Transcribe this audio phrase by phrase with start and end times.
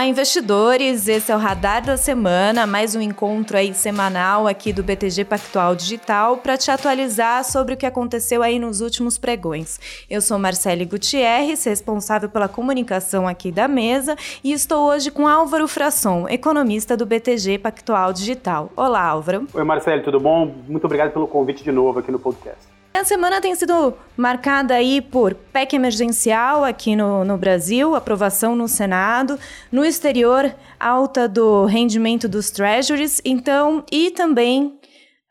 [0.00, 1.08] Olá, investidores!
[1.08, 5.76] Esse é o Radar da Semana, mais um encontro aí semanal aqui do BTG Pactual
[5.76, 9.78] Digital para te atualizar sobre o que aconteceu aí nos últimos pregões.
[10.08, 15.68] Eu sou Marcele Gutierrez, responsável pela comunicação aqui da mesa, e estou hoje com Álvaro
[15.68, 18.72] Frasson, economista do BTG Pactual Digital.
[18.74, 19.48] Olá, Álvaro.
[19.52, 20.50] Oi, Marcele, tudo bom?
[20.66, 22.79] Muito obrigado pelo convite de novo aqui no podcast.
[22.92, 28.66] A semana tem sido marcada aí por PEC emergencial aqui no, no Brasil, aprovação no
[28.66, 29.38] Senado,
[29.70, 34.79] no exterior, alta do rendimento dos treasuries, então, e também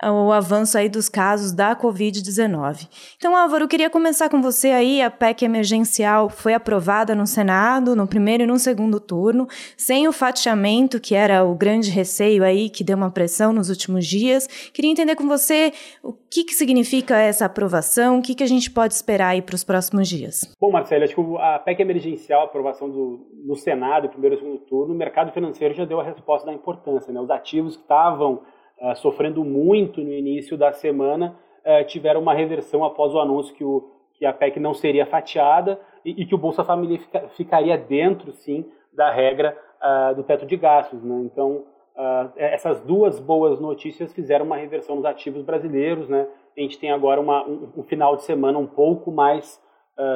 [0.04, 2.88] o avanço aí dos casos da Covid-19.
[3.18, 5.02] Então, Álvaro, eu queria começar com você aí.
[5.02, 10.14] A PEC emergencial foi aprovada no Senado, no primeiro e no segundo turno, sem o
[10.14, 14.48] fatiamento, que era o grande receio aí, que deu uma pressão nos últimos dias.
[14.74, 18.72] Queria entender com você o que, que significa essa aprovação, o que, que a gente
[18.72, 20.56] pode esperar aí para os próximos dias.
[20.62, 24.60] Bom, Marcelo, acho que a PEC emergencial, a aprovação do, no Senado, primeiro e segundo
[24.60, 27.12] turno, o mercado financeiro já deu a resposta da importância.
[27.12, 27.20] Né?
[27.20, 28.42] Os ativos que estavam
[28.82, 31.36] uh, sofrendo muito no início da semana,
[31.66, 35.80] uh, tiveram uma reversão após o anúncio que, o, que a PEC não seria fatiada
[36.04, 40.46] e, e que o Bolsa Família fica, ficaria dentro, sim, da regra uh, do teto
[40.46, 41.04] de gastos.
[41.04, 41.22] Né?
[41.26, 41.66] Então,
[42.38, 46.08] essas duas boas notícias fizeram uma reversão nos ativos brasileiros.
[46.08, 46.26] Né?
[46.58, 49.62] A gente tem agora uma, um, um final de semana um pouco mais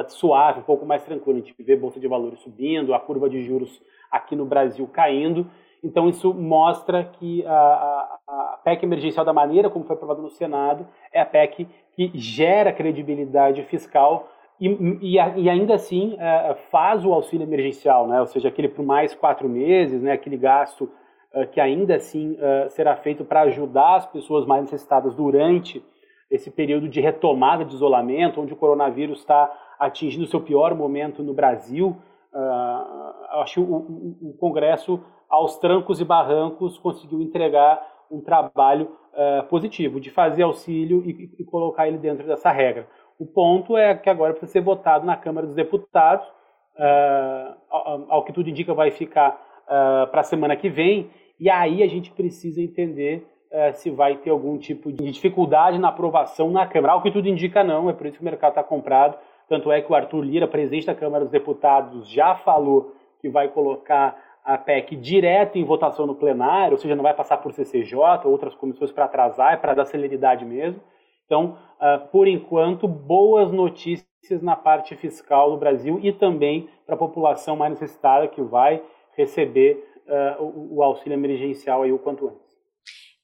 [0.08, 1.40] suave, um pouco mais tranquilo.
[1.40, 4.88] A gente vê a Bolsa de Valores subindo, a curva de juros aqui no Brasil
[4.90, 5.46] caindo.
[5.84, 10.30] Então, isso mostra que a, a, a, PEC emergencial, da maneira como foi aprovada no
[10.30, 14.28] Senado, é a PEC que gera credibilidade fiscal
[14.60, 14.68] e,
[15.02, 18.20] e, e ainda assim é, faz o auxílio emergencial, né?
[18.20, 20.12] ou seja, aquele por mais quatro meses, né?
[20.12, 20.88] aquele gasto
[21.34, 25.84] é, que ainda assim é, será feito para ajudar as pessoas mais necessitadas durante
[26.30, 31.22] esse período de retomada de isolamento, onde o coronavírus está atingindo o seu pior momento
[31.22, 31.96] no Brasil.
[32.32, 35.00] Uh, acho que o, o, o Congresso
[35.34, 41.44] aos trancos e barrancos, conseguiu entregar um trabalho uh, positivo, de fazer auxílio e, e,
[41.44, 42.86] colocar ele dentro dessa regra.
[43.18, 48.24] O ponto é que agora precisa ser votado na Câmara dos Deputados, uh, ao, ao,
[48.24, 49.30] que tudo indica vai ficar
[49.64, 53.30] uh, para a semana que vem, e aí a gente precisa entender
[53.74, 56.94] se vai ter algum tipo de dificuldade na aprovação na Câmara.
[56.94, 59.16] Ao que tudo indica não, é por isso que o mercado está comprado,
[59.48, 63.46] tanto é que o Arthur Lira, presidente da Câmara dos Deputados, já falou que vai
[63.46, 67.96] colocar a PEC direto em votação no plenário, ou seja, não vai passar por CCJ
[68.24, 70.80] ou outras comissões para atrasar, é para dar celeridade mesmo.
[71.24, 76.98] Então, uh, por enquanto, boas notícias na parte fiscal do Brasil e também para a
[76.98, 78.82] população mais necessitada que vai
[79.16, 82.44] receber uh, o, o, auxílio emergencial aí o quanto antes.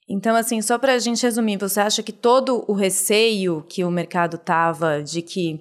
[0.08, 3.90] Então, assim, só para a gente resumir, você acha que todo o receio que o
[3.90, 5.60] mercado tava de que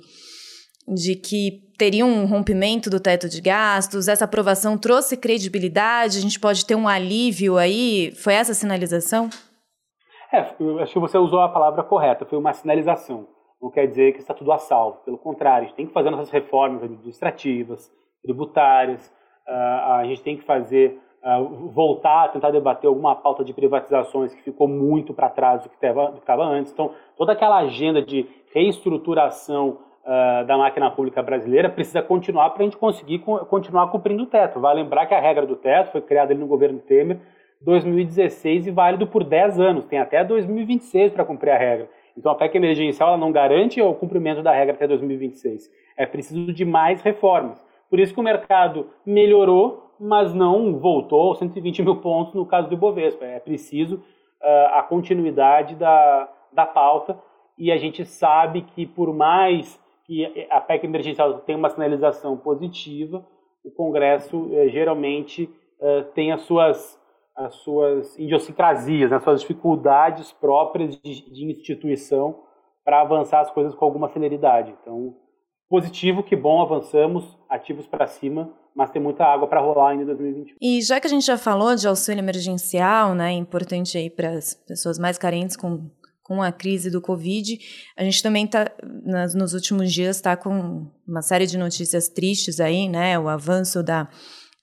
[0.94, 6.40] de que teria um rompimento do teto de gastos, essa aprovação trouxe credibilidade, a gente
[6.40, 8.12] pode ter um alívio aí?
[8.22, 9.30] Foi essa a sinalização?
[10.32, 13.28] É, eu acho que você usou a palavra correta, foi uma sinalização.
[13.62, 16.10] Não quer dizer que está tudo a salvo, pelo contrário, a gente tem que fazer
[16.10, 17.92] nossas reformas administrativas,
[18.24, 19.08] tributárias,
[19.48, 24.44] uh, a gente tem que fazer, uh, voltar tentar debater alguma pauta de privatizações que
[24.44, 26.72] ficou muito para trás do que estava antes.
[26.72, 32.66] Então, toda aquela agenda de reestruturação uh, da máquina pública brasileira precisa continuar para a
[32.66, 34.59] gente conseguir co continuar cumprindo o teto.
[34.59, 37.20] Vai lembrar que a regra do teto foi criada no governo Temer
[37.62, 39.86] 2016 e válido por 10 anos.
[39.86, 41.90] Tem até 2026 para cumprir a regra.
[42.18, 45.69] Então a PEC emergencial não garante o cumprimento da regra até 2026.
[45.96, 47.64] É preciso de mais reformas.
[47.90, 52.68] Por isso que o mercado melhorou, mas não voltou aos 120 mil pontos no caso
[52.68, 53.25] do Ibovespa.
[53.25, 57.18] É preciso uh, a continuidade da, da pauta
[57.58, 63.24] e a gente sabe que por mais que a PEC emergencial tem uma sinalização positiva,
[63.64, 65.47] o Congresso eh, geralmente
[65.80, 67.00] eh, tem as suas,
[67.36, 72.40] as suas idiosincrasias, né, as suas dificuldades próprias de, de instituição
[72.84, 74.74] para avançar as coisas com alguma celeridade.
[74.81, 75.16] Então,
[75.69, 80.07] positivo, que bom, avançamos, ativos para cima, mas tem muita água para rolar ainda em
[80.07, 80.56] 2021.
[80.60, 84.56] E já que a gente já falou de auxílio emergencial, né, importante aí para as
[84.56, 85.88] pessoas mais carentes com
[86.30, 87.60] com a crise do Covid,
[87.98, 88.72] a gente também está,
[89.34, 93.18] nos últimos dias, está com uma série de notícias tristes aí, né?
[93.18, 94.08] O avanço da,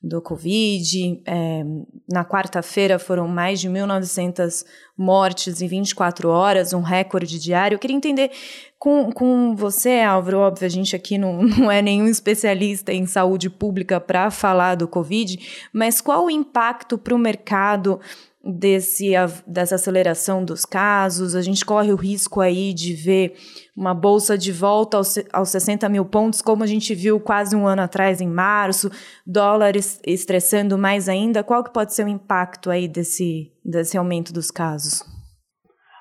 [0.01, 1.21] do Covid.
[1.27, 1.65] É,
[2.09, 4.65] na quarta-feira foram mais de 1.900
[4.97, 7.75] mortes em 24 horas, um recorde diário.
[7.75, 8.31] Eu queria entender
[8.79, 13.51] com, com você, Álvaro, óbvio, a gente aqui não, não é nenhum especialista em saúde
[13.51, 17.99] pública para falar do Covid, mas qual o impacto para o mercado
[18.47, 19.13] desse,
[19.47, 21.35] dessa aceleração dos casos?
[21.35, 23.35] A gente corre o risco aí de ver
[23.77, 27.67] uma bolsa de volta aos, aos 60 mil pontos, como a gente viu quase um
[27.67, 28.91] ano atrás, em março,
[29.27, 31.45] dólares estressando mais ainda.
[31.45, 35.03] Qual que pode ser o impacto aí desse, desse aumento dos casos?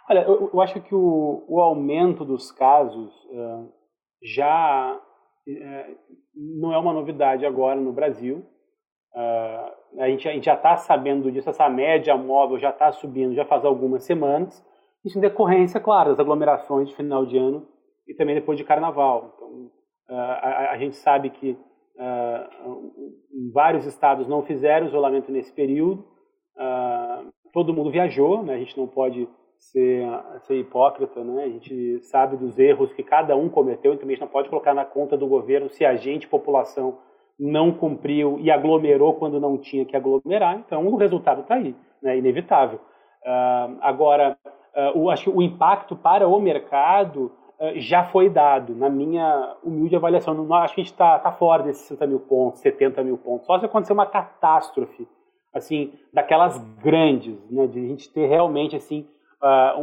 [0.09, 3.73] Olha, eu, eu acho que o, o, aumento dos casos uh,
[4.21, 5.95] já uh,
[6.35, 8.45] não é uma novidade agora no Brasil.
[9.15, 13.33] Uh, a, gente, a, gente, já está sabendo disso, essa média móvel já está subindo
[13.33, 14.63] já faz algumas semanas.
[15.03, 17.67] Isso em decorrência, claro, das aglomerações de final de ano
[18.07, 19.33] e também depois de carnaval.
[19.35, 19.49] Então,
[20.09, 26.03] uh, a, a, gente sabe que uh, vários estados não fizeram isolamento nesse período.
[27.53, 28.55] todo mundo viajou, né?
[28.55, 30.07] a gente não pode ser,
[30.41, 31.43] ser hipócrita, né?
[31.43, 34.73] a gente sabe dos erros que cada um cometeu, então a gente não pode colocar
[34.73, 36.97] na conta do governo se a gente, população,
[37.39, 42.17] não cumpriu e aglomerou quando não tinha que aglomerar, então o resultado está aí, né,
[42.17, 42.79] inevitável.
[43.25, 44.37] Uh, agora,
[44.75, 49.55] uh, o, acho que o impacto para o mercado uh, já foi dado, na minha
[49.63, 50.33] humilde avaliação.
[50.33, 53.47] Não, acho que a gente está tá fora desses 60 mil pontos, 70 mil pontos.
[53.47, 55.07] Só se acontecer uma catástrofe,
[55.53, 59.07] assim, daquelas grandes, né, de a gente ter realmente, assim,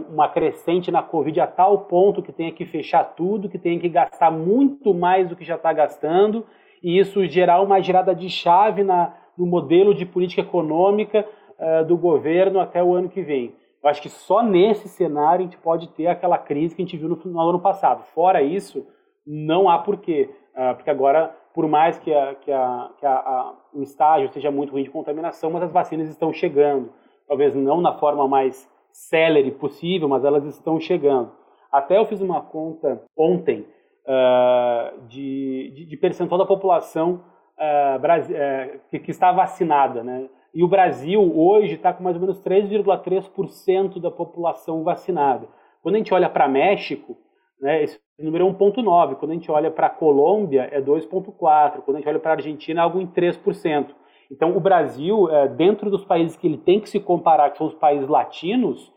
[0.09, 3.89] uma crescente na Covid a tal ponto que tenha que fechar tudo, que tenha que
[3.89, 6.45] gastar muito mais do que já está gastando
[6.83, 11.27] e isso gerar uma girada de chave na, no modelo de política econômica
[11.59, 13.55] uh, do governo até o ano que vem.
[13.83, 16.97] Eu acho que só nesse cenário a gente pode ter aquela crise que a gente
[16.97, 18.05] viu no, no ano passado.
[18.15, 18.87] Fora isso,
[19.27, 20.31] não há porquê.
[20.55, 24.73] Uh, porque agora, por mais que, a, que, a, que a, o estágio seja muito
[24.73, 26.91] ruim de contaminação, mas as vacinas estão chegando.
[27.27, 31.33] Talvez não na forma mais célere possível, mas elas estão chegando.
[31.71, 33.67] Até eu fiz uma conta ontem
[34.07, 37.25] uh, de, de, de, percentual da população
[37.59, 40.03] uh, uh, que, que, está vacinada.
[40.03, 40.29] Né?
[40.55, 45.49] E o Brasil hoje está com mais ou menos 3,3% da população vacinada.
[45.83, 47.17] Quando a gente olha para México,
[47.61, 49.17] né, esse número é 1,9%.
[49.17, 51.83] Quando a gente olha para Colômbia, é 2,4%.
[51.83, 53.89] Quando a gente olha para Argentina, é algo em 3%.
[54.31, 57.75] Então, o Brasil, dentro dos países que ele tem que se comparar, que são os
[57.75, 58.91] países latinos,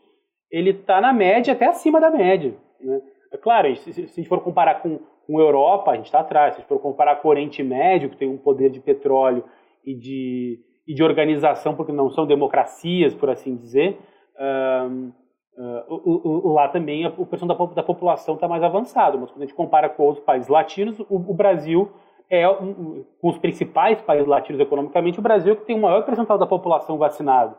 [0.50, 2.56] ele está na média, até acima da média.
[2.80, 3.00] Né?
[3.36, 6.20] É claro, se, se, a gente for comparar com, com a Europa, a gente está
[6.20, 6.54] atrás.
[6.54, 9.44] Se a gente for comparar com o Oriente Médio, que tem um poder de petróleo
[9.84, 13.98] e de, e de organização, porque não são democracias, por assim dizer,
[14.36, 15.12] uh,
[16.52, 19.18] lá também o percentual da, da população está mais avançado.
[19.18, 21.90] Mas quando a gente compara com outros países latinos, o, o Brasil
[22.30, 26.02] é, um, com os principais países latinos economicamente, o Brasil é que tem o maior
[26.06, 27.54] percentual da população vacinado.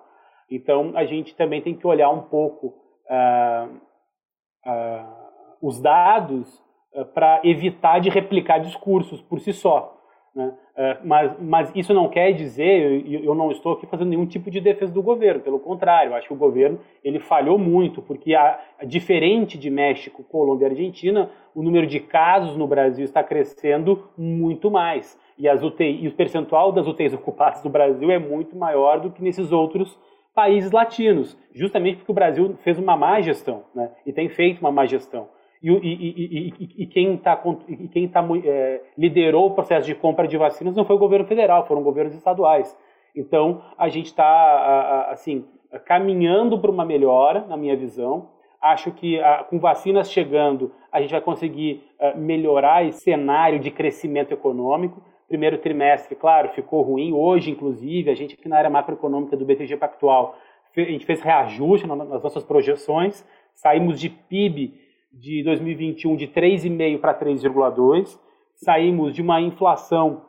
[0.50, 2.68] Então, a gente também tem que olhar um pouco
[3.10, 3.68] uh,
[4.66, 5.27] uh,
[5.62, 6.64] os dados
[6.94, 9.98] uh, para evitar de replicar discursos por si só.
[10.38, 10.54] Né?
[10.78, 14.52] Uh, mas, mas isso não quer dizer, eu, eu não estou aqui fazendo nenhum tipo
[14.52, 18.60] de defesa do governo, pelo contrário, acho que o governo ele falhou muito, porque a,
[18.86, 24.70] diferente de México, Colômbia e Argentina, o número de casos no Brasil está crescendo muito
[24.70, 25.20] mais.
[25.40, 29.10] E, as UTI, e o percentual das UTIs ocupadas do Brasil é muito maior do
[29.10, 29.98] que nesses outros
[30.36, 33.90] países latinos, justamente porque o Brasil fez uma má gestão, né?
[34.06, 35.28] e tem feito uma má gestão.
[35.62, 37.42] E, e, e, e quem, tá,
[37.92, 41.66] quem tá, é, liderou o processo de compra de vacinas não foi o governo federal,
[41.66, 42.78] foram governos estaduais.
[43.16, 45.46] Então, a gente está, assim,
[45.86, 48.30] caminhando para uma melhora, na minha visão.
[48.62, 49.20] Acho que
[49.50, 51.84] com vacinas chegando, a gente vai conseguir
[52.16, 55.02] melhorar esse cenário de crescimento econômico.
[55.28, 57.12] Primeiro trimestre, claro, ficou ruim.
[57.12, 60.36] Hoje, inclusive, a gente aqui na área macroeconômica do BTG Pactual,
[60.76, 63.26] a gente fez reajuste nas nossas projeções.
[63.56, 64.76] Saímos de PIB
[65.12, 68.20] de 2021 de 3,5 para 3,2.
[68.56, 70.26] Saímos de uma inflação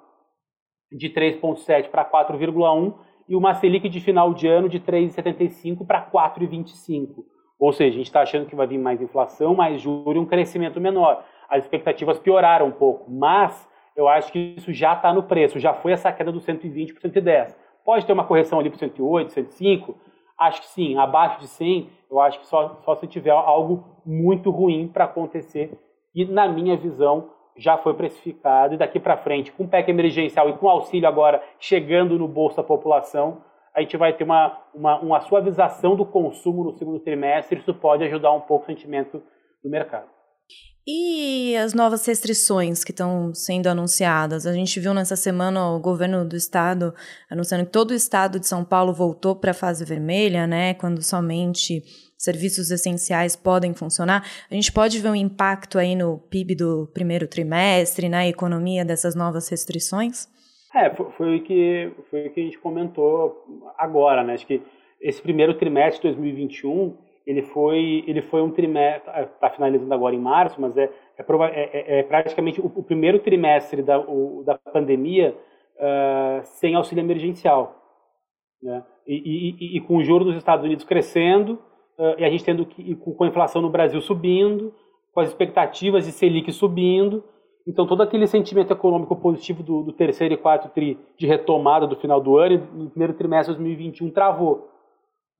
[0.90, 2.94] de 3,7 para 4,1
[3.28, 7.24] e uma Selic de final de ano de 3,75 para 4,25.
[7.58, 10.26] Ou seja, a gente está achando que vai vir mais inflação, mais juros e um
[10.26, 11.24] crescimento menor.
[11.48, 15.74] As expectativas pioraram um pouco, mas eu acho que isso já está no preço, já
[15.74, 17.58] foi essa queda do 120 para 110.
[17.84, 19.98] Pode ter uma correção ali para 108, 105,
[20.38, 24.50] Acho que sim, abaixo de 100, eu acho que só, só se tiver algo muito
[24.50, 25.78] ruim para acontecer.
[26.14, 28.74] E, na minha visão, já foi precificado.
[28.74, 32.56] E daqui para frente, com o PEC emergencial e com auxílio agora chegando no bolso
[32.56, 33.42] da população,
[33.74, 37.58] a gente vai ter uma, uma, uma suavização do consumo no segundo trimestre.
[37.58, 39.22] Isso pode ajudar um pouco o sentimento
[39.62, 40.17] do mercado.
[40.90, 44.46] E as novas restrições que estão sendo anunciadas?
[44.46, 46.94] A gente viu nessa semana o governo do estado
[47.30, 50.72] anunciando que todo o estado de São Paulo voltou para a fase vermelha, né?
[50.72, 51.82] Quando somente
[52.16, 54.24] serviços essenciais podem funcionar.
[54.50, 59.14] A gente pode ver um impacto aí no PIB do primeiro trimestre, na economia dessas
[59.14, 60.26] novas restrições?
[60.74, 63.44] É, foi, foi o que foi o que a gente comentou
[63.76, 64.32] agora, né?
[64.32, 64.62] Acho que
[65.02, 66.96] esse primeiro trimestre de 2021
[67.28, 70.84] ele foi, ele foi um trimestre, está finalizando agora em março, mas é,
[71.18, 75.36] é, é, é praticamente o, o, primeiro trimestre da, o, da pandemia
[75.76, 77.76] uh, sem auxílio emergencial.
[78.62, 78.82] Né?
[79.06, 81.58] E, e, e, com o juro dos Estados Unidos crescendo,
[81.98, 84.74] uh, e a gente tendo que, com a inflação no Brasil subindo,
[85.12, 87.22] com as expectativas de Selic subindo,
[87.66, 91.96] então todo aquele sentimento econômico positivo do, do terceiro e quarto tri de retomada do
[91.96, 94.77] final do ano, no primeiro trimestre de 2021 travou.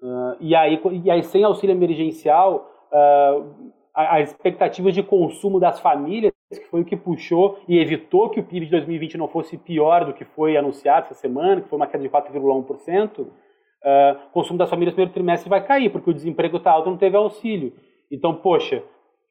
[0.01, 6.33] Uh, e, aí, e aí, sem auxílio emergencial, uh, as expectativas de consumo das famílias,
[6.53, 10.05] que foi o que puxou e evitou que o PIB de 2020 não fosse pior
[10.05, 14.59] do que foi anunciado essa semana, que foi uma queda de 4,1%, o uh, consumo
[14.59, 17.73] das famílias no primeiro trimestre vai cair, porque o desemprego está alto não teve auxílio.
[18.11, 18.83] Então, poxa,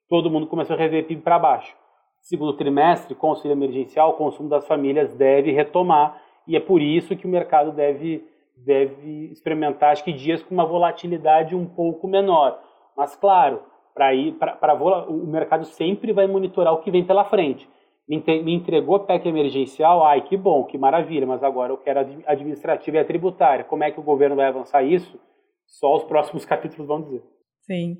[0.10, 1.76] todo mundo começou a rever PIB para baixo.
[2.22, 7.16] Segundo trimestre, com auxílio emergencial, o consumo das famílias deve retomar, e é por isso
[7.16, 8.24] que o mercado deve
[8.66, 12.60] deve experimentar, acho que dias com uma volatilidade um pouco menor.
[12.96, 13.62] Mas, claro,
[13.94, 14.74] para ir para
[15.10, 17.68] o mercado sempre vai monitorar o que vem pela frente.
[18.08, 22.32] Me entregou a PEC emergencial, ai que bom, que maravilha, mas agora eu quero a
[22.32, 23.66] administrativa e a tributária.
[23.66, 25.20] Como é que o governo vai avançar isso?
[25.66, 27.24] Só os próximos capítulos vão dizer.
[27.70, 27.98] Sim.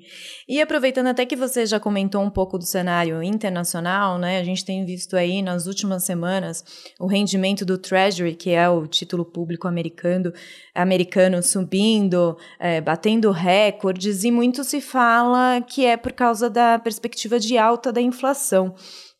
[0.48, 4.38] E aproveitando até que você já comentou um pouco do cenário internacional, né?
[4.38, 6.64] A gente tem visto aí nas últimas semanas
[6.98, 10.32] o rendimento do Treasury, que é o título público americano,
[10.74, 17.38] americano subindo, é, batendo recordes, e muito se fala que é por causa da perspectiva
[17.38, 18.74] de alta da inflação.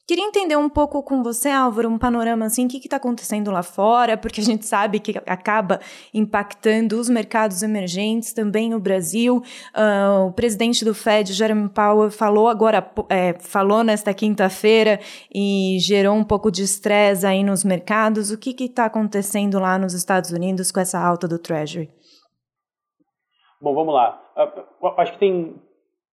[0.09, 3.63] Queria entender um pouco com você, Álvaro, um panorama assim, o que está acontecendo lá
[3.63, 5.81] fora, porque a gente sabe que acaba
[6.15, 9.43] impactando os mercados emergentes, também o Brasil.
[9.77, 14.99] Uh, o presidente do Fed, Jeremy Powell, falou agora, é, falou nesta quinta-feira
[15.31, 18.31] e gerou um pouco de estresse aí nos mercados.
[18.31, 21.91] O que está acontecendo lá nos Estados Unidos com essa alta do Treasury?
[23.61, 24.19] Bom, vamos lá.
[24.81, 25.55] Uh, acho que tem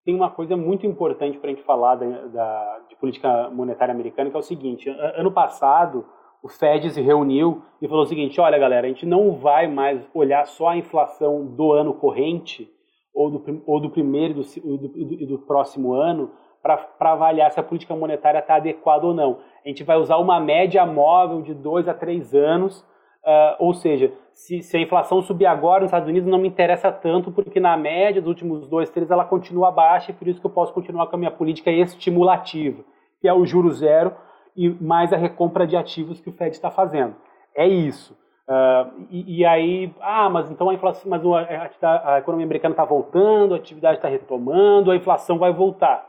[0.05, 4.35] tem uma coisa muito importante para a gente falar da, da, política monetária americana, que
[4.35, 6.05] é o seguinte: ano passado,
[6.41, 10.01] o Fed se reuniu e falou o seguinte: olha, galera, a gente não vai mais
[10.13, 12.67] olhar só a inflação do ano corrente
[13.13, 16.31] ou do, ou do primeiro e do, do, do, próximo ano
[16.63, 19.38] para avaliar se a política monetária está adequada ou não.
[19.63, 22.79] A gente vai usar uma média móvel de dois a três anos,
[23.24, 26.91] uh, ou seja, se, se, a inflação subir agora nos Estados Unidos não me interessa
[26.91, 30.45] tanto, porque na média dos últimos dois, três ela continua baixa e por isso que
[30.45, 32.83] eu posso continuar com a minha política estimulativa,
[33.25, 34.13] que é o juro zero
[34.55, 37.15] e mais a recompra de ativos que o Fed está fazendo.
[37.55, 38.13] É isso.
[38.48, 41.24] Uh, e, e, aí, ah, mas então a inflação, mas
[41.82, 46.08] a, a economia americana está voltando, a atividade está retomando, a inflação vai voltar.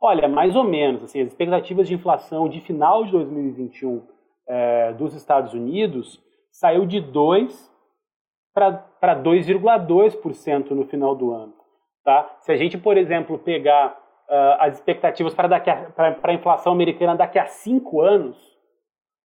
[0.00, 4.02] Olha, mais ou menos, assim, as expectativas de inflação de final de 2021
[4.48, 6.18] eh, dos Estados Unidos
[6.50, 7.70] saiu de 2
[8.54, 11.52] para 2,2% no final do ano.
[12.02, 12.36] Tá?
[12.40, 15.50] Se a gente, por exemplo, pegar uh, as expectativas para
[16.22, 18.36] a inflação americana daqui a 5 anos,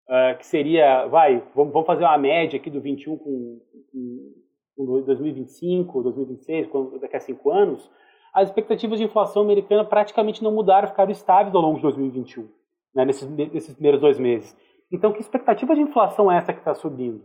[0.08, 4.34] uh, que seria, vai, vamos, vamos, fazer uma média aqui do 21 com, com,
[4.75, 6.70] com 2025, 2026,
[7.01, 7.91] daqui a 5 anos,
[8.34, 12.48] as expectativas de inflação americana praticamente não mudaram, ficaram estáveis ao longo de 2021,
[12.96, 14.56] né, nesses, nesses primeiros dois meses.
[14.91, 17.24] Então, que expectativa de inflação é essa que está subindo?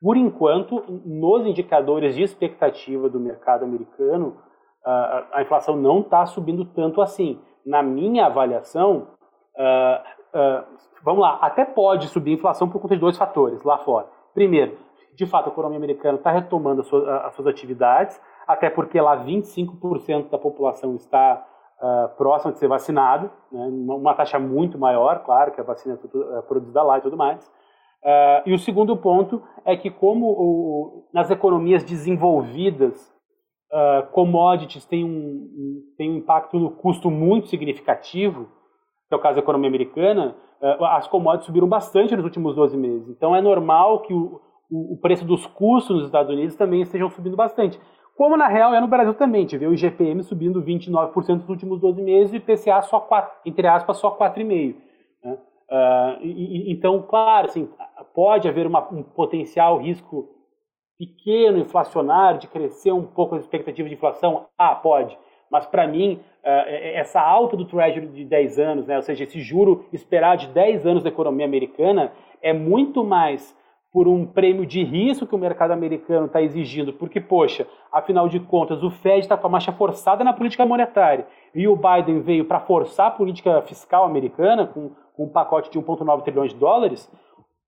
[0.00, 4.36] Por enquanto, nos indicadores de expectativa do mercado americano,
[4.84, 7.40] a, inflação não está subindo tanto assim.
[7.64, 9.08] Na minha avaliação,
[9.54, 10.64] uh,
[11.02, 14.06] vamos lá, até pode subir a inflação por conta de dois fatores lá fora.
[14.34, 14.76] Primeiro,
[15.14, 19.16] de fato, a economia americana está retomando as suas, as suas, atividades, até porque lá
[19.16, 21.44] 25% da população está
[21.80, 26.38] uh, próxima de ser vacinado, né, uma taxa muito maior, claro, que a vacina é,
[26.38, 27.46] é produzida lá e tudo mais.
[28.02, 33.11] Uh, e o segundo ponto é que, como o, nas economias desenvolvidas,
[33.72, 38.48] uh, commodities têm um, têm um impacto no custo muito significativo,
[39.08, 42.76] que é o caso da economia americana, uh, as commodities subiram bastante nos últimos 12
[42.76, 43.08] meses.
[43.08, 47.10] Então é normal que o, o, o preço dos custos nos Estados Unidos também estejam
[47.10, 47.80] subindo bastante.
[48.16, 52.02] Como na real é no Brasil também, tive o IGPM subindo 29% nos últimos 12
[52.02, 54.76] meses e o IPCA só 4, entre aspas, só 4,5%.
[55.24, 55.38] Né?
[55.70, 57.70] Uh, e, e, então, claro, assim,
[58.14, 60.28] pode haver uma, um potencial risco
[61.06, 64.46] pequeno inflacionário de crescer um pouco as expectativas de inflação?
[64.56, 65.18] Ah, pode.
[65.50, 69.40] Mas para mim, uh, essa alta do Treasury de 10 anos, né, ou seja, esse
[69.40, 73.56] juro esperado de 10 anos da economia americana, é muito mais
[73.92, 78.40] por um prêmio de risco que o mercado americano está exigindo, porque, poxa, afinal de
[78.40, 82.46] contas, o Fed está com a marcha forçada na política monetária e o Biden veio
[82.46, 87.10] para forçar a política fiscal americana com, com um pacote de 1,9 trilhões de dólares.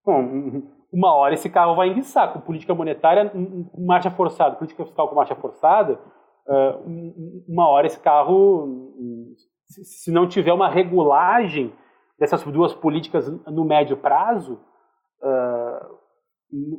[0.03, 2.31] Bom, uma hora esse carro vai enguiçar.
[2.31, 3.31] Com política monetária,
[3.77, 5.99] marcha forçada, política fiscal com marcha forçada,
[7.47, 8.93] uma hora esse carro,
[9.65, 11.73] se não tiver uma regulagem
[12.19, 14.59] dessas duas políticas no médio prazo,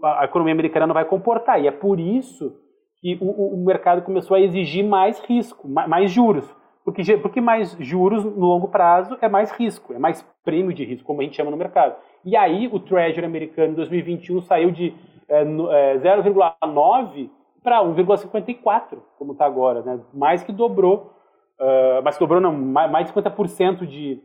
[0.03, 1.61] a economia americana não vai comportar.
[1.61, 2.57] E é por isso
[3.01, 6.49] que o mercado começou a exigir mais risco, mais juros.
[6.85, 11.05] Porque, porque mais juros no longo prazo é mais risco, é mais prêmio de risco,
[11.05, 11.97] como a gente chama no mercado.
[12.27, 14.93] E aí o Treasury americano em 2021 saiu de
[15.29, 17.31] é, é, 0,9
[17.63, 20.01] para 1,54, como está agora, né?
[20.13, 21.13] mais que dobrou,
[21.61, 24.21] uh, mais que dobrou não, mais, mais de 50% de,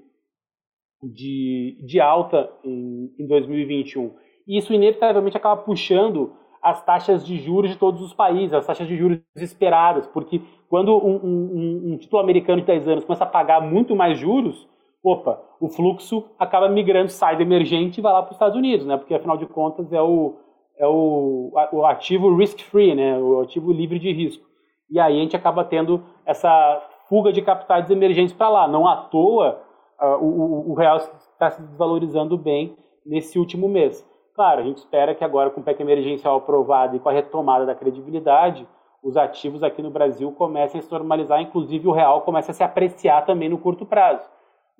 [1.01, 4.15] de, de alta em, em 2021.
[4.47, 8.87] E isso inevitavelmente acaba puxando as taxas de juros de todos os países, as taxas
[8.87, 13.27] de juros esperadas, porque quando um, um, um título americano de 10 anos começa a
[13.27, 14.67] pagar muito mais juros,
[15.03, 18.85] opa, o fluxo acaba migrando, sai do emergente e vai lá para os Estados Unidos,
[18.85, 18.97] né?
[18.97, 20.35] Porque afinal de contas é o,
[20.77, 23.17] é o, o ativo risk-free, né?
[23.17, 24.45] O ativo livre de risco.
[24.89, 28.67] E aí a gente acaba tendo essa fuga de capitais emergentes para lá.
[28.67, 29.61] Não à toa
[30.01, 34.05] uh, o, o real está se desvalorizando bem nesse último mês.
[34.33, 37.65] Claro, a gente espera que agora, com o PEC emergencial aprovado e com a retomada
[37.65, 38.67] da credibilidade,
[39.03, 42.63] os ativos aqui no Brasil comecem a se normalizar, inclusive o real comece a se
[42.63, 44.27] apreciar também no curto prazo.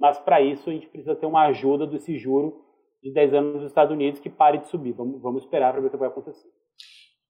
[0.01, 2.65] Mas para isso a gente precisa ter uma ajuda desse juro
[3.03, 4.93] de 10 anos nos Estados Unidos que pare de subir.
[4.93, 6.49] Vamos, vamos esperar para ver o que vai acontecer.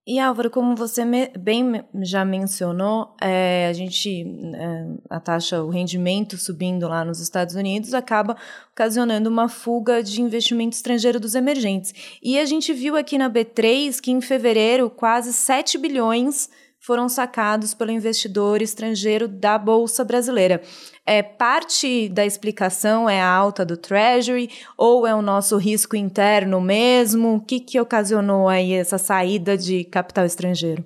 [0.08, 1.04] E Álvaro, como você
[1.38, 4.26] bem já mencionou, é, a gente
[4.56, 8.36] é, a taxa, o rendimento subindo lá nos Estados Unidos acaba
[8.72, 12.20] ocasionando uma fuga de investimento estrangeiro dos emergentes.
[12.24, 16.50] E a gente viu aqui na B3 que em fevereiro quase 7 bilhões
[16.82, 20.62] foram sacados pelo investidor estrangeiro da Bolsa Brasileira.
[21.06, 26.60] É parte da explicação é a alta do Treasury ou é o nosso risco interno
[26.60, 27.36] mesmo?
[27.36, 30.84] O que, que ocasionou aí essa saída de capital estrangeiro?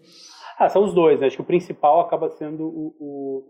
[0.59, 1.19] Ah, são os dois.
[1.19, 1.27] Né?
[1.27, 3.43] Acho que o principal acaba sendo o, o,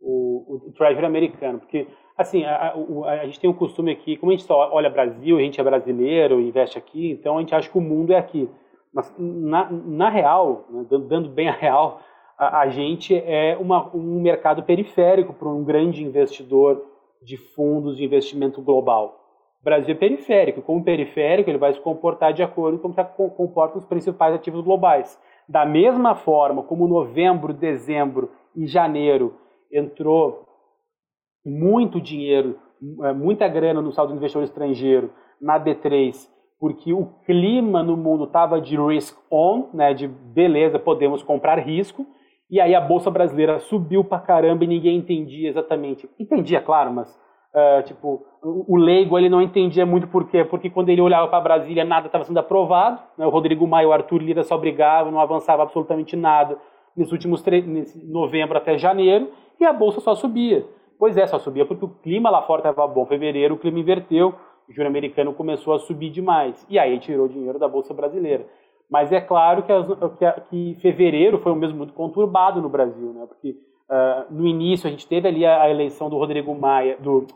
[0.00, 1.86] o, o Treasury americano, porque
[2.18, 5.38] assim a, a, a, gente tem o costume aqui, como a gente só olha Brasil,
[5.38, 8.48] a gente é brasileiro, investe aqui, então a gente acha que o mundo é aqui.
[8.92, 12.00] Mas, na, na real, né, dando bem a real,
[12.36, 16.84] a, a gente é uma, um mercado periférico para um grande investidor
[17.22, 19.18] de fundos de investimento global.
[19.60, 20.60] O Brasil é periférico.
[20.60, 24.62] Como periférico, ele vai se comportar de acordo com como se comportam os principais ativos
[24.62, 25.18] globais.
[25.48, 29.36] Da mesma forma como novembro, dezembro e janeiro
[29.70, 30.46] entrou
[31.44, 32.58] muito dinheiro,
[33.04, 36.28] é, muita grana no saldo do investidor estrangeiro na B3
[36.62, 42.06] porque o clima no mundo estava de risk on, né, de beleza, podemos comprar risco,
[42.48, 46.08] e aí a bolsa brasileira subiu pra caramba e ninguém entendia exatamente.
[46.20, 47.12] Entendia, claro, mas
[47.52, 51.26] uh, tipo o, o leigo ele não entendia muito por quê, porque quando ele olhava
[51.26, 55.10] para Brasília nada estava sendo aprovado, né, o Rodrigo Maia o Arthur Lira só brigavam,
[55.10, 56.56] não avançava absolutamente nada
[56.96, 60.64] nesses últimos nesse novembro até janeiro, e a bolsa só subia.
[60.96, 63.04] Pois é, só subia porque o clima lá fora estava bom.
[63.04, 64.36] Fevereiro o clima inverteu,
[64.72, 66.66] juro americano começou a subir demais.
[66.68, 68.46] E aí tirou dinheiro da Bolsa Brasileira.
[68.90, 69.86] Mas é claro que, as,
[70.18, 73.24] que, que fevereiro foi um mês muito conturbado no Brasil, né?
[73.26, 73.56] porque
[73.88, 77.26] uh, no início a gente teve ali a, a, eleição do Rodrigo Maia, do,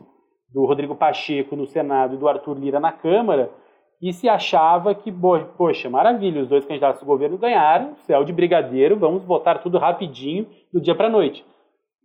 [0.53, 3.49] do Rodrigo Pacheco no Senado e do Arthur Lira na Câmara,
[3.99, 5.11] e se achava que,
[5.57, 10.45] poxa, maravilha, os dois candidatos do governo ganharam, céu de brigadeiro, vamos votar tudo rapidinho,
[10.71, 11.43] do dia para a noite.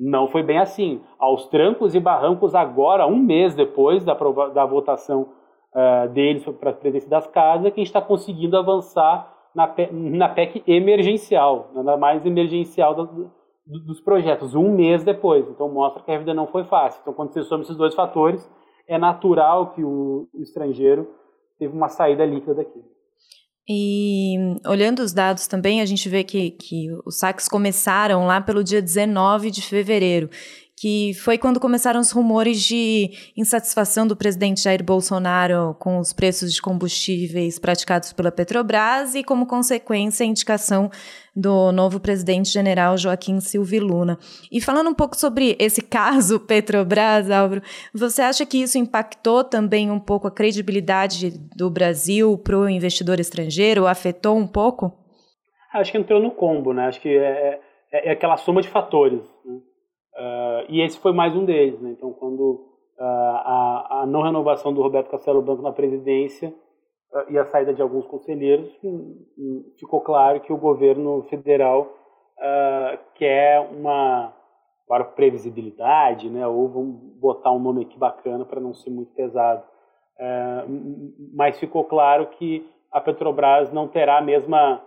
[0.03, 1.01] Não foi bem assim.
[1.17, 5.29] Aos trancos e barrancos, agora, um mês depois da, da votação
[5.73, 10.29] uh, deles para a presidência das casas, que a gente está conseguindo avançar na, na
[10.29, 13.31] PEC emergencial, na mais emergencial do,
[13.65, 15.49] do, dos projetos, um mês depois.
[15.49, 17.01] Então, mostra que a vida não foi fácil.
[17.03, 18.51] Então, quando você soma esses dois fatores,
[18.89, 21.09] é natural que o, o estrangeiro
[21.61, 22.83] teve uma saída líquida daqui.
[23.69, 28.65] E olhando os dados também, a gente vê que, que os saques começaram lá pelo
[28.65, 30.29] dia 19 de fevereiro
[30.83, 36.53] que foi quando começaram os rumores de insatisfação do presidente Jair Bolsonaro com os preços
[36.53, 40.91] de combustíveis praticados pela Petrobras e, como consequência, a indicação
[41.37, 44.19] do novo presidente general Joaquim Silva Luna.
[44.51, 47.63] E falando um pouco sobre esse caso Petrobras, Álvaro,
[47.95, 53.21] você acha que isso impactou também um pouco a credibilidade do Brasil para o investidor
[53.21, 53.87] estrangeiro?
[53.87, 54.93] Afetou um pouco?
[55.73, 56.87] Acho que entrou no combo, né?
[56.89, 57.61] Acho que é,
[57.93, 59.23] é, é aquela soma de fatores.
[59.45, 59.61] Né?
[60.15, 61.81] Uh, e esse foi mais um deles.
[61.81, 61.91] Né?
[61.91, 62.67] Então, quando
[62.99, 66.55] uh, a, a, não renovação do Roberto Castelo Branco na presidência
[67.13, 71.99] uh, e a saída de alguns conselheiros, hum, hum, ficou claro que o governo federal
[73.15, 74.33] quer uma
[74.89, 76.45] para previsibilidade, né?
[76.45, 79.63] ou vamos botar um nome aqui bacana para não ser muito pesado.
[81.33, 84.83] mas ficou claro que a Petrobras não terá a mesma,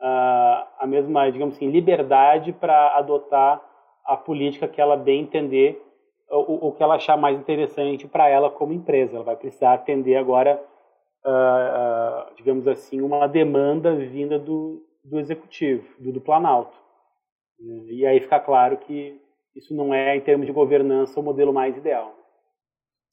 [0.00, 3.60] a mesma digamos assim, liberdade para adotar
[4.04, 5.82] a política que ela bem entender
[6.30, 9.16] o, o que ela achar mais interessante para ela como empresa.
[9.16, 10.62] Ela vai precisar atender agora,
[11.24, 16.78] uh, uh, digamos assim, uma demanda vinda do, do executivo, do, do Planalto.
[17.88, 19.20] E aí fica claro que
[19.54, 22.16] isso não é, em termos de governança, o modelo mais ideal.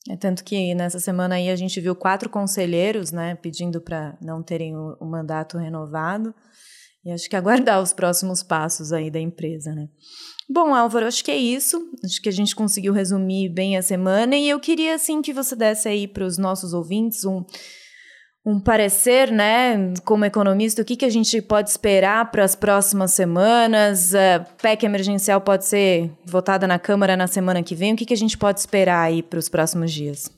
[0.10, 4.42] É tanto que nessa semana aí a gente viu quatro conselheiros, né, pedindo para não
[4.42, 6.34] terem o, o, mandato renovado.
[7.06, 9.88] E acho que aguardar os próximos passos aí da empresa, né?
[10.50, 11.78] Bom, Álvaro, acho que é isso.
[12.04, 15.56] Acho que a gente conseguiu resumir bem a semana e eu queria assim que você
[15.56, 17.46] desse aí para os nossos ouvintes um
[18.48, 23.12] um parecer, né, como economista, o que, que a gente pode esperar para as próximas
[23.12, 24.16] semanas?
[24.16, 27.94] A PEC emergencial pode ser votada na Câmara na semana que vem.
[27.94, 30.34] O que, que a gente pode esperar aí para os próximos dias?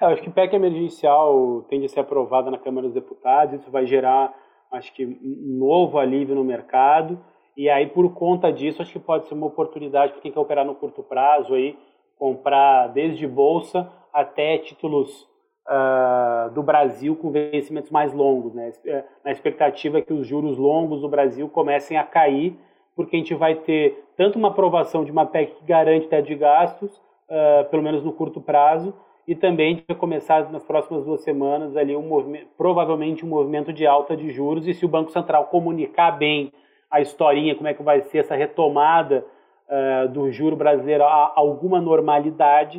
[0.00, 3.60] É, eu acho que PEC emergencial tende a ser aprovada na Câmara dos Deputados.
[3.60, 4.34] Isso vai gerar,
[4.72, 7.18] acho que, um novo alívio no mercado.
[7.56, 10.64] E aí, por conta disso, acho que pode ser uma oportunidade para quem quer operar
[10.64, 11.78] no curto prazo aí,
[12.18, 15.26] comprar desde bolsa até títulos
[15.66, 18.54] uh, do Brasil com vencimentos mais longos.
[18.54, 18.72] Né?
[18.86, 22.58] É, na expectativa que os juros longos do Brasil comecem a cair,
[22.94, 26.34] porque a gente vai ter tanto uma aprovação de uma PEC que garante teto de
[26.34, 26.96] gastos,
[27.28, 28.94] uh, pelo menos no curto prazo,
[29.26, 32.08] e também vai começar nas próximas duas semanas ali um
[32.56, 36.52] provavelmente um movimento de alta de juros, e se o Banco Central comunicar bem
[36.90, 39.24] a historinha, como é que vai ser essa retomada
[39.68, 42.78] uh, do juro brasileiro a alguma normalidade,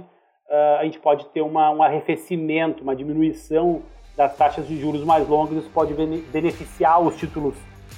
[0.49, 3.81] uh, a gente pode ter uma, um arrefecimento, uma diminuição
[4.15, 7.55] das taxas de juros mais longas, isso pode beneficiar os títulos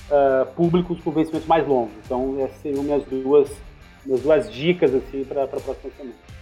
[0.09, 1.93] uh, públicos com vencimentos mais longos.
[2.03, 3.49] Então, essas seriam minhas duas,
[4.03, 6.38] minhas duas dicas assim, para a próxima semana.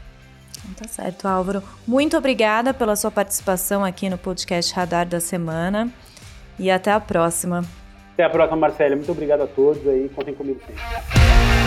[0.76, 1.64] Tá certo, Álvaro.
[1.88, 5.92] Muito obrigada pela sua participação aqui no podcast Radar da Semana
[6.60, 7.64] e até a próxima.
[8.14, 8.96] Até a próxima, Marcela.
[8.96, 10.10] Muito obrigado a todos aí.
[10.10, 11.67] Contem comigo sempre.